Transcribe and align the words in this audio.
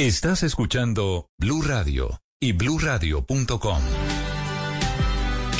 Estás 0.00 0.42
escuchando 0.44 1.28
Blue 1.36 1.60
Radio 1.60 2.22
y 2.40 2.52
bluradio.com. 2.52 3.82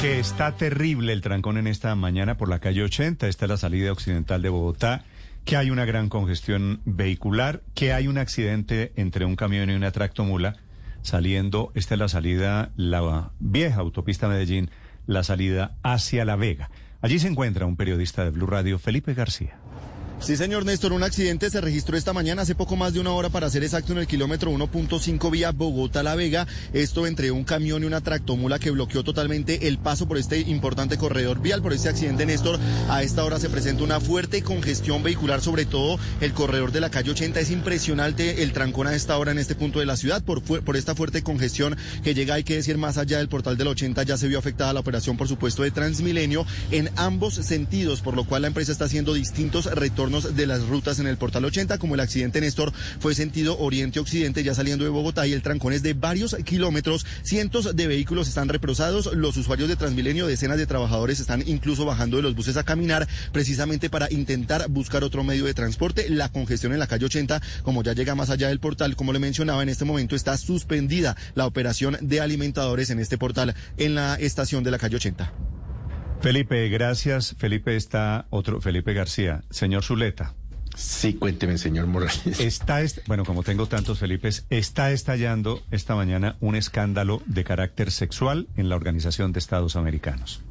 Que 0.01 0.19
está 0.19 0.57
terrible 0.57 1.13
el 1.13 1.21
trancón 1.21 1.59
en 1.59 1.67
esta 1.67 1.95
mañana 1.95 2.39
por 2.39 2.49
la 2.49 2.59
calle 2.59 2.83
80. 2.83 3.29
Esta 3.29 3.45
es 3.45 3.51
la 3.51 3.59
salida 3.59 3.93
occidental 3.93 4.41
de 4.41 4.49
Bogotá. 4.49 5.05
Que 5.45 5.59
hay 5.59 5.69
una 5.69 5.85
gran 5.85 6.09
congestión 6.09 6.81
vehicular. 6.87 7.61
Que 7.75 7.93
hay 7.93 8.09
un 8.09 8.17
accidente 8.17 8.95
entre 8.97 9.27
un 9.27 9.37
camión 9.37 9.69
y 9.69 9.75
una 9.75 9.93
tractomula 9.93 10.57
saliendo. 11.03 11.71
Esta 11.75 11.97
es 11.97 12.01
la 12.01 12.09
salida, 12.09 12.73
la 12.77 13.33
vieja 13.41 13.81
autopista 13.81 14.27
Medellín, 14.27 14.71
la 15.07 15.23
salida 15.23 15.77
hacia 15.83 16.25
La 16.25 16.37
Vega. 16.37 16.71
Allí 17.03 17.19
se 17.19 17.29
encuentra 17.29 17.67
un 17.67 17.77
periodista 17.77 18.25
de 18.25 18.31
Blue 18.31 18.47
Radio, 18.47 18.79
Felipe 18.79 19.13
García. 19.13 19.59
Sí, 20.21 20.37
señor 20.37 20.67
Néstor, 20.67 20.93
un 20.93 21.03
accidente 21.03 21.49
se 21.49 21.63
registró 21.63 21.97
esta 21.97 22.13
mañana 22.13 22.43
hace 22.43 22.55
poco 22.55 22.77
más 22.77 22.93
de 22.93 23.01
una 23.01 23.11
hora 23.13 23.31
para 23.31 23.49
ser 23.49 23.65
exacto 23.65 23.93
en 23.93 23.99
el 24.01 24.07
kilómetro 24.07 24.51
1.5 24.53 25.31
vía 25.31 25.51
Bogotá-La 25.51 26.15
Vega. 26.15 26.47
Esto 26.75 27.07
entre 27.07 27.31
un 27.31 27.43
camión 27.43 27.83
y 27.83 27.87
una 27.87 28.03
tractomula 28.03 28.59
que 28.59 28.71
bloqueó 28.71 29.03
totalmente 29.03 29.67
el 29.67 29.79
paso 29.79 30.07
por 30.07 30.19
este 30.19 30.41
importante 30.41 30.99
corredor 30.99 31.41
vial. 31.41 31.63
Por 31.63 31.73
este 31.73 31.89
accidente, 31.89 32.27
Néstor, 32.27 32.61
a 32.91 33.03
esta 33.03 33.25
hora 33.25 33.41
se 33.41 33.49
presenta 33.49 33.83
una 33.83 33.99
fuerte 33.99 34.43
congestión 34.43 35.03
vehicular, 35.03 35.41
sobre 35.41 35.65
todo 35.65 35.99
el 36.21 36.35
corredor 36.35 36.71
de 36.71 36.83
la 36.83 36.91
calle 36.91 37.13
80. 37.13 37.41
Es 37.41 37.51
impresionante 37.51 38.43
el 38.43 38.53
trancón 38.53 38.89
a 38.89 38.95
esta 38.95 39.17
hora 39.17 39.33
en 39.33 39.39
este 39.39 39.55
punto 39.55 39.81
de 39.81 39.87
la 39.87 39.97
ciudad 39.97 40.23
por, 40.23 40.43
por 40.43 40.77
esta 40.77 40.95
fuerte 40.95 41.23
congestión 41.23 41.79
que 42.05 42.13
llega, 42.13 42.35
hay 42.35 42.45
que 42.45 42.57
decir, 42.57 42.77
más 42.77 42.99
allá 42.99 43.17
del 43.19 43.29
portal 43.29 43.57
del 43.57 43.69
80. 43.69 44.03
Ya 44.03 44.19
se 44.19 44.29
vio 44.29 44.39
afectada 44.39 44.75
la 44.75 44.81
operación, 44.81 45.17
por 45.17 45.29
supuesto, 45.29 45.63
de 45.63 45.71
Transmilenio 45.71 46.45
en 46.71 46.91
ambos 46.97 47.37
sentidos, 47.37 48.03
por 48.03 48.15
lo 48.15 48.25
cual 48.25 48.43
la 48.43 48.49
empresa 48.49 48.71
está 48.71 48.85
haciendo 48.85 49.15
distintos 49.15 49.65
retornos 49.65 50.10
de 50.11 50.47
las 50.47 50.67
rutas 50.67 50.99
en 50.99 51.07
el 51.07 51.17
portal 51.17 51.45
80, 51.45 51.79
como 51.79 51.95
el 51.95 52.01
accidente 52.01 52.41
Néstor 52.41 52.73
fue 52.99 53.15
sentido 53.15 53.57
oriente-occidente, 53.59 54.43
ya 54.43 54.55
saliendo 54.55 54.85
de 54.85 54.91
Bogotá 54.91 55.27
y 55.27 55.33
el 55.33 55.43
trancón 55.43 55.73
es 55.73 55.85
de 55.85 55.95
varios 55.95 56.35
kilómetros. 56.45 57.07
Cientos 57.23 57.77
de 57.77 57.87
vehículos 57.87 58.27
están 58.27 58.49
reprosados. 58.49 59.15
Los 59.15 59.37
usuarios 59.37 59.69
de 59.69 59.77
Transmilenio, 59.77 60.27
decenas 60.27 60.59
de 60.59 60.67
trabajadores 60.67 61.21
están 61.21 61.45
incluso 61.47 61.85
bajando 61.85 62.17
de 62.17 62.25
los 62.25 62.35
buses 62.35 62.57
a 62.57 62.65
caminar 62.65 63.07
precisamente 63.33 63.89
para 63.89 64.11
intentar 64.11 64.69
buscar 64.69 65.05
otro 65.05 65.23
medio 65.23 65.45
de 65.45 65.55
transporte. 65.55 66.11
La 66.11 66.29
congestión 66.29 66.73
en 66.73 66.81
la 66.81 66.89
calle 66.89 67.07
80, 67.07 67.41
como 67.63 67.85
ya 67.85 67.93
llega 67.93 68.17
más 68.17 68.31
allá 68.31 68.49
del 68.49 68.59
portal, 68.59 68.97
como 68.97 69.13
le 69.13 69.21
mencionaba, 69.21 69.63
en 69.63 69.69
este 69.69 69.85
momento 69.85 70.17
está 70.17 70.37
suspendida 70.37 71.17
la 71.35 71.47
operación 71.47 71.97
de 72.01 72.21
alimentadores 72.21 72.91
en 72.91 72.99
este 72.99 73.17
portal 73.17 73.55
en 73.77 73.95
la 73.95 74.17
estación 74.17 74.65
de 74.65 74.73
la 74.73 74.79
calle 74.79 74.97
80. 74.97 75.50
Felipe, 76.21 76.69
gracias. 76.69 77.35
Felipe 77.39 77.77
está 77.77 78.27
otro, 78.31 78.61
Felipe 78.61 78.93
García. 78.93 79.43
Señor 79.51 79.83
Zuleta. 79.83 80.35
Sí, 80.77 81.15
cuénteme, 81.15 81.59
señor 81.59 81.87
Morales. 81.87 82.41
Está, 82.41 82.81
bueno, 83.07 83.25
como 83.25 83.43
tengo 83.43 83.67
tantos 83.67 83.99
Felipes, 83.99 84.47
está 84.51 84.93
estallando 84.93 85.63
esta 85.71 85.95
mañana 85.95 86.37
un 86.41 86.57
escándalo 86.57 87.23
de 87.27 87.45
carácter 87.45 87.91
sexual 87.91 88.49
en 88.57 88.69
la 88.69 88.77
Organización 88.77 89.33
de 89.33 89.41
Estados 89.41 89.77
Americanos. 89.77 90.43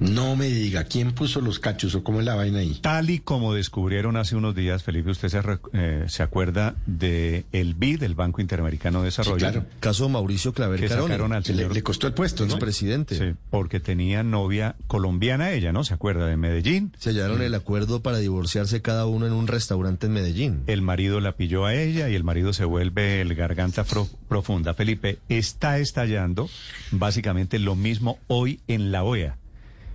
No 0.00 0.34
me 0.34 0.46
diga, 0.46 0.84
¿quién 0.84 1.12
puso 1.12 1.42
los 1.42 1.58
cachos 1.58 1.94
o 1.94 2.02
cómo 2.02 2.20
es 2.20 2.26
la 2.26 2.34
vaina 2.34 2.60
ahí? 2.60 2.78
Tal 2.80 3.10
y 3.10 3.18
como 3.18 3.52
descubrieron 3.52 4.16
hace 4.16 4.34
unos 4.34 4.54
días, 4.54 4.82
Felipe, 4.82 5.10
usted 5.10 5.28
se, 5.28 5.40
eh, 5.74 6.04
se 6.08 6.22
acuerda 6.22 6.74
de 6.86 7.44
el 7.52 7.74
BID, 7.74 8.02
el 8.02 8.14
Banco 8.14 8.40
Interamericano 8.40 9.00
de 9.00 9.06
Desarrollo. 9.06 9.46
Sí, 9.46 9.52
claro. 9.52 9.66
Caso 9.78 10.08
Mauricio 10.08 10.54
Claver 10.54 10.80
que 10.80 10.88
sacaron 10.88 11.34
al 11.34 11.44
señor, 11.44 11.74
le, 11.74 11.82
costó 11.82 12.06
el 12.06 12.14
puesto, 12.14 12.46
¿no? 12.46 12.58
presidente. 12.58 13.16
Sí, 13.16 13.36
porque 13.50 13.78
tenía 13.78 14.22
novia 14.22 14.76
colombiana 14.86 15.52
ella, 15.52 15.72
¿no? 15.72 15.84
¿Se 15.84 15.92
acuerda 15.92 16.26
de 16.26 16.36
Medellín? 16.36 16.92
Sellaron 16.98 17.42
el 17.42 17.54
acuerdo 17.54 18.00
para 18.00 18.18
divorciarse 18.18 18.80
cada 18.80 19.04
uno 19.04 19.26
en 19.26 19.32
un 19.34 19.48
restaurante 19.48 20.06
en 20.06 20.12
Medellín. 20.14 20.62
El 20.66 20.80
marido 20.80 21.20
la 21.20 21.32
pilló 21.32 21.66
a 21.66 21.74
ella 21.74 22.08
y 22.08 22.14
el 22.14 22.24
marido 22.24 22.52
se 22.54 22.64
vuelve 22.64 23.20
el 23.20 23.34
garganta 23.34 23.84
profunda. 24.28 24.72
Felipe, 24.72 25.18
está 25.28 25.78
estallando 25.78 26.48
básicamente 26.90 27.58
lo 27.58 27.76
mismo 27.76 28.18
hoy 28.28 28.60
en 28.66 28.92
la 28.92 29.04
OEA. 29.04 29.36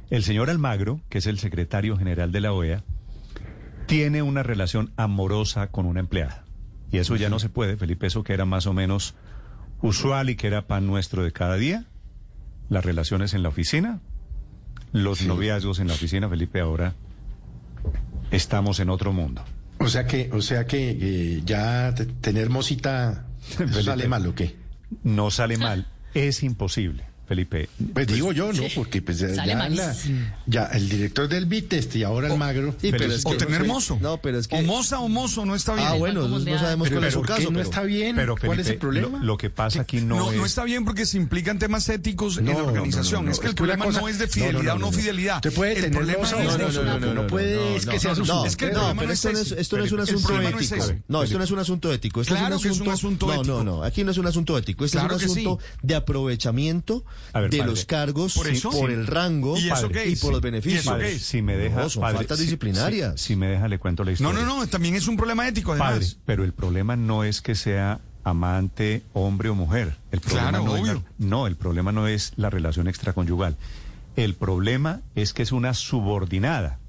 El 0.09 0.23
señor 0.23 0.49
Almagro, 0.49 1.01
que 1.09 1.17
es 1.17 1.25
el 1.25 1.39
secretario 1.39 1.97
general 1.97 2.31
de 2.31 2.41
la 2.41 2.53
OEA, 2.53 2.83
tiene 3.87 4.21
una 4.21 4.43
relación 4.43 4.91
amorosa 4.97 5.67
con 5.67 5.85
una 5.85 5.99
empleada. 5.99 6.43
Y 6.91 6.97
eso 6.97 7.15
ya 7.15 7.29
no 7.29 7.39
se 7.39 7.49
puede, 7.49 7.77
Felipe, 7.77 8.07
eso 8.07 8.23
que 8.23 8.33
era 8.33 8.45
más 8.45 8.67
o 8.67 8.73
menos 8.73 9.15
usual 9.81 10.29
y 10.29 10.35
que 10.35 10.47
era 10.47 10.67
pan 10.67 10.87
nuestro 10.87 11.23
de 11.23 11.31
cada 11.31 11.55
día. 11.55 11.85
Las 12.69 12.85
relaciones 12.85 13.33
en 13.33 13.43
la 13.43 13.49
oficina, 13.49 13.99
los 14.91 15.23
noviazgos 15.23 15.79
en 15.79 15.87
la 15.87 15.93
oficina, 15.93 16.29
Felipe, 16.29 16.59
ahora 16.59 16.93
estamos 18.31 18.79
en 18.79 18.89
otro 18.89 19.13
mundo. 19.13 19.43
O 19.79 19.87
sea 19.87 20.07
que, 20.07 20.29
o 20.31 20.41
sea 20.41 20.65
que 20.65 20.97
eh, 20.99 21.41
ya 21.45 21.93
tener 22.21 22.49
mosita 22.49 23.25
sale 23.83 24.07
mal 24.07 24.25
o 24.25 24.33
qué? 24.33 24.55
No 25.03 25.31
sale 25.31 25.57
mal, 25.57 25.87
es 26.13 26.43
imposible. 26.43 27.14
Felipe. 27.27 27.69
Pues 27.93 28.07
digo 28.07 28.31
yo, 28.31 28.53
¿no? 28.53 28.63
Porque 28.75 29.01
pues 29.01 29.19
ya, 30.45 30.65
el 30.65 30.89
director 30.89 31.27
del 31.27 31.45
BIT 31.45 31.73
este 31.73 31.99
y 31.99 32.03
ahora 32.03 32.27
el 32.31 32.37
magro. 32.37 32.75
o 33.23 33.35
tener 33.35 33.65
mozo. 33.65 33.97
No, 34.01 34.17
pero 34.21 34.39
es 34.39 34.47
que... 34.47 34.57
O 34.57 34.61
moza 34.61 34.99
o 34.99 35.09
mozo 35.09 35.45
no 35.45 35.55
está 35.55 35.73
bien. 35.73 35.87
Ah, 35.87 35.93
bueno, 35.93 36.27
no 36.27 36.59
sabemos 36.59 36.89
cuál 36.89 37.03
es 37.03 37.13
su 37.13 37.21
caso. 37.21 37.51
no 37.51 37.61
está 37.61 37.83
bien. 37.83 38.15
Pero 38.15 38.35
¿Cuál 38.37 38.59
es 38.59 38.67
el 38.67 38.77
problema? 38.77 39.19
Lo, 39.21 39.37
que 39.37 39.49
pasa 39.49 39.81
aquí 39.81 40.01
no, 40.01 40.17
no 40.17 40.31
es... 40.31 40.37
No 40.37 40.45
está 40.45 40.63
bien 40.63 40.85
porque 40.85 41.05
se 41.05 41.17
implican 41.17 41.59
temas 41.59 41.89
éticos 41.89 42.37
en 42.37 42.45
la 42.45 42.57
organización. 42.57 43.27
es 43.29 43.39
que 43.39 43.47
el 43.47 43.55
problema 43.55 43.85
no 43.85 44.07
es 44.07 44.19
de 44.19 44.27
fidelidad 44.27 44.75
o 44.75 44.79
no 44.79 44.91
fidelidad. 44.91 45.41
Te 45.41 45.51
puede 45.51 45.85
el 45.85 45.91
problema 45.91 46.23
es 46.23 46.31
no, 46.31 46.99
no, 46.99 47.13
no, 47.13 47.27
puede 47.27 47.75
es 47.75 47.85
que 47.85 47.99
sea 47.99 48.13
No, 48.13 48.45
es 48.45 48.55
que 48.55 48.71
no, 48.71 48.95
pero 48.97 49.11
esto 49.11 49.77
no 49.77 49.83
es 49.83 49.91
un 49.91 49.99
asunto 49.99 50.41
ético. 50.41 50.75
No, 51.07 51.23
esto 51.23 51.37
no 51.37 51.43
es 51.43 51.51
un 51.51 51.59
asunto 51.59 51.91
ético. 51.91 52.21
Esto 52.21 52.35
es 52.35 52.79
un 52.79 52.89
asunto 52.89 53.27
No, 53.27 53.43
no, 53.43 53.63
no, 53.63 53.83
aquí 53.83 54.03
no 54.03 54.11
es 54.11 54.17
un 54.17 54.27
asunto 54.27 54.57
ético. 54.57 54.85
Este 54.85 54.97
es 54.97 55.03
un 55.03 55.11
asunto 55.11 55.59
de 55.81 55.95
aprovechamiento 55.95 57.03
de 57.49 57.63
los 57.65 57.85
cargos 57.85 58.33
por, 58.33 58.47
el 58.89 59.07
rango 59.07 59.57
¿Y, 59.57 60.15
por 60.15 60.33
los 60.33 60.41
beneficios. 60.41 60.95
si 61.19 61.41
me 61.41 61.57
deja, 61.57 61.89
son 61.89 62.03
faltas 62.03 62.39
disciplinarias. 62.39 63.19
Si, 63.19 63.35
me 63.35 63.47
deja, 63.47 63.67
le 63.67 63.79
cuento 63.79 64.03
la 64.03 64.11
historia. 64.11 64.33
No, 64.33 64.45
no, 64.45 64.59
no, 64.59 64.67
también 64.67 64.95
es 64.95 65.07
un 65.07 65.17
problema 65.17 65.47
ético, 65.47 65.73
además. 65.73 66.17
pero 66.25 66.43
el 66.43 66.53
problema 66.53 66.95
no 66.95 67.23
es 67.23 67.41
que 67.41 67.55
sea 67.55 67.99
amante, 68.23 69.03
hombre 69.13 69.49
o 69.49 69.55
mujer. 69.55 69.97
El 70.11 70.19
problema 70.19 70.49
claro, 70.49 70.65
no 70.65 70.73
obvio. 70.73 71.03
no, 71.17 71.47
el 71.47 71.55
problema 71.55 71.91
no 71.91 72.07
es 72.07 72.33
la 72.35 72.49
relación 72.49 72.87
extraconyugal. 72.87 73.55
El 74.15 74.33
problema 74.33 75.01
es 75.13 75.33
que 75.33 75.43
es 75.43 75.51
una 75.51 75.73
subordinada. 75.73 76.79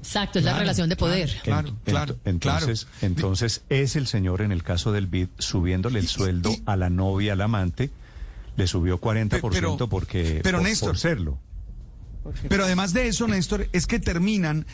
Exacto, 0.00 0.38
es 0.38 0.44
la 0.46 0.58
relación 0.58 0.88
de 0.88 0.96
poder. 0.96 1.30
claro, 1.42 1.76
claro. 1.84 2.16
Entonces, 2.24 2.86
entonces 3.02 3.62
es 3.68 3.96
el 3.96 4.06
señor 4.06 4.40
en 4.40 4.50
el 4.50 4.62
caso 4.62 4.92
del 4.92 5.06
BID 5.06 5.28
subiéndole 5.38 5.98
el 5.98 6.08
sueldo 6.08 6.54
a 6.64 6.76
la 6.76 6.88
novia, 6.88 7.34
al 7.34 7.42
amante, 7.42 7.90
le 8.56 8.66
subió 8.66 9.00
40% 9.00 9.88
porque 9.88 10.40
pero 10.42 10.58
por, 10.58 10.66
Néstor, 10.66 10.98
serlo. 10.98 11.38
Pero 12.48 12.64
además 12.64 12.92
de 12.92 13.08
eso, 13.08 13.26
Néstor, 13.26 13.68
es 13.72 13.86
que 13.86 13.98
terminan 13.98 14.66